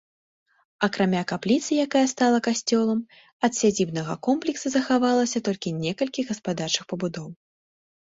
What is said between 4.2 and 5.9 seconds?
комплекса захавалася толькі